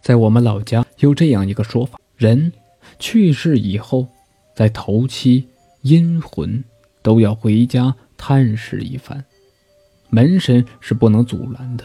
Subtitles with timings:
[0.00, 2.52] 在我们老家有这样一个说法：人
[2.98, 4.06] 去世以后，
[4.54, 5.46] 在头七，
[5.82, 6.62] 阴魂
[7.02, 9.24] 都要回家探视一番，
[10.08, 11.84] 门神是不能阻拦的。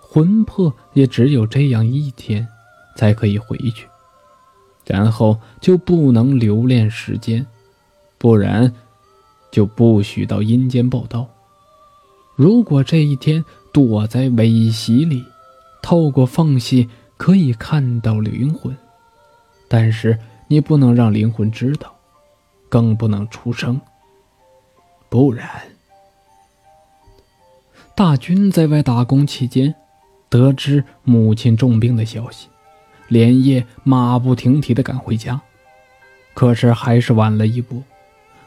[0.00, 2.46] 魂魄也只有这样一天
[2.96, 3.86] 才可以回去，
[4.84, 7.46] 然后就不能留恋世间，
[8.18, 8.72] 不然
[9.50, 11.28] 就不许到阴间报道。
[12.36, 15.24] 如果这一天躲在尾席里，
[15.82, 18.74] 透过缝隙可以看到灵魂，
[19.68, 20.18] 但是
[20.48, 21.94] 你不能让灵魂知道，
[22.68, 23.78] 更不能出声，
[25.10, 25.46] 不然。
[27.94, 29.74] 大军在外打工期间。
[30.30, 32.48] 得知母亲重病的消息，
[33.08, 35.38] 连夜马不停蹄地赶回家，
[36.32, 37.82] 可是还是晚了一步，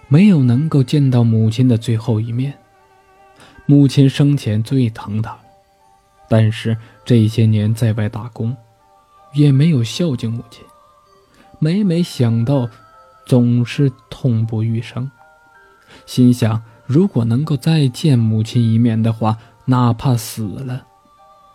[0.07, 2.55] 没有能够见到母亲的最后一面。
[3.67, 5.37] 母亲生前最疼他，
[6.27, 8.55] 但是这些年在外打工，
[9.33, 10.63] 也没有孝敬母亲，
[11.59, 12.69] 每每想到，
[13.25, 15.09] 总是痛不欲生，
[16.05, 20.85] 心想如果能够再见母亲一面的话，哪怕死了。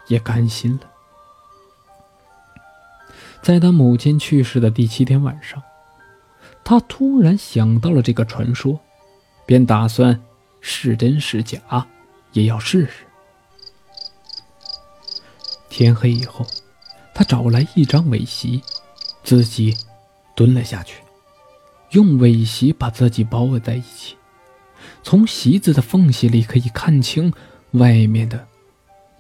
[0.09, 0.91] 也甘心了。
[3.43, 5.63] 在他母亲去世的第七天晚上，
[6.65, 8.81] 他突然想到了这个传说，
[9.47, 10.21] 便打算
[10.61, 11.87] 是真是假
[12.33, 13.07] 也要试试。
[15.71, 16.45] 天黑以后，
[17.15, 18.61] 他找来一张尾席，
[19.25, 19.75] 自己
[20.35, 21.01] 蹲了下去，
[21.93, 24.17] 用尾席把自己包围在一起，
[25.03, 27.33] 从席子的缝隙里可以看清
[27.71, 28.47] 外面的。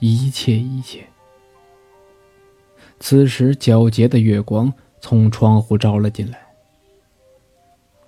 [0.02, 1.06] 一切一切。
[2.98, 6.38] 此时，皎洁的月光从窗户照了进来，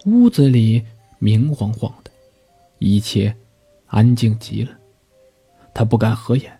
[0.07, 0.83] 屋子里
[1.19, 2.11] 明晃晃的，
[2.79, 3.35] 一切
[3.87, 4.70] 安静极了。
[5.75, 6.59] 他不敢合眼，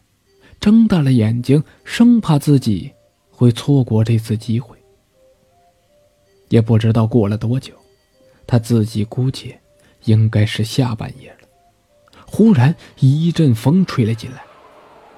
[0.63, 2.93] 睁大了眼睛，生怕自己
[3.33, 4.79] 会错过这次机会。
[6.51, 7.75] 也不知道过了多久，
[8.47, 9.57] 他自己估计
[10.05, 11.49] 应该是下半夜了。
[12.29, 14.45] 忽然，一阵风吹了进来。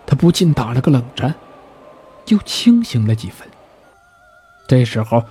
[0.06, 1.34] 他不禁打了个冷战，
[2.28, 3.46] 又清醒了几分。
[4.66, 5.22] 这时候，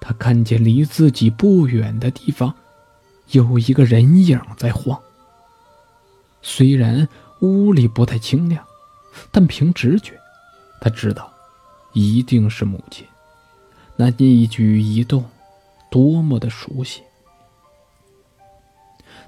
[0.00, 2.52] 他看见离自己不远的地方
[3.30, 5.00] 有一个人影在晃。
[6.42, 7.08] 虽然
[7.40, 8.64] 屋里不太清亮，
[9.30, 10.18] 但凭直觉，
[10.80, 11.32] 他知道
[11.92, 13.06] 一定是母亲。
[13.96, 15.24] 那一举一动，
[15.90, 17.02] 多么的熟悉！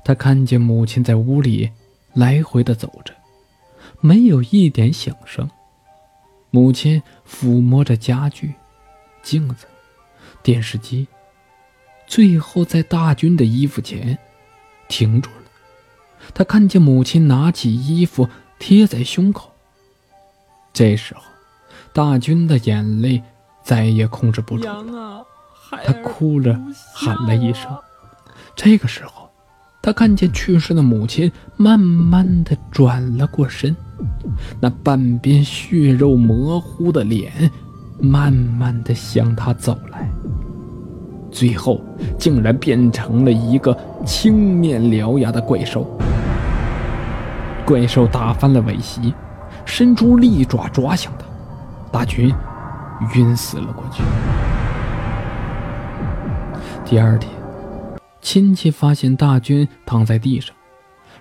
[0.04, 1.70] 他看见母亲在屋里
[2.14, 3.14] 来回的走着。
[4.02, 5.48] 没有一点响声。
[6.50, 8.54] 母亲抚摸着家具、
[9.22, 9.66] 镜子、
[10.42, 11.06] 电视机，
[12.06, 14.18] 最后在大军的衣服前
[14.88, 15.36] 停住了。
[16.32, 19.49] 他看见母亲拿起衣服贴在胸口。
[20.80, 21.20] 这时候，
[21.92, 23.22] 大军的眼泪
[23.62, 25.22] 再也控制不住了，
[25.84, 26.58] 他哭着
[26.94, 27.70] 喊了一声。
[28.56, 29.28] 这个时候，
[29.82, 33.76] 他看见去世的母亲慢慢的转了过身。
[34.58, 37.30] 那半边血肉模糊的脸，
[38.00, 40.10] 慢慢的向他走来，
[41.30, 41.78] 最后
[42.18, 43.76] 竟然变成了一个
[44.06, 45.86] 青面獠牙的怪兽。
[47.66, 49.12] 怪兽打翻了尾席，
[49.64, 51.24] 伸出利爪抓向他，
[51.92, 52.32] 大军
[53.14, 54.02] 晕死了过去。
[56.84, 57.32] 第二天，
[58.20, 60.54] 亲戚发现大军躺在地上，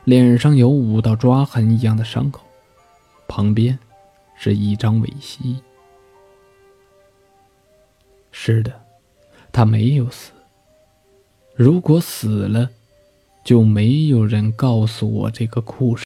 [0.04, 2.42] 脸上有五道抓痕一样的伤口。
[3.28, 3.78] 旁边
[4.36, 5.62] 是一张尾席。
[8.32, 8.72] 是的，
[9.52, 10.32] 他没有死。
[11.56, 12.70] 如果死了，
[13.44, 15.98] 就没有人告诉我这个故事。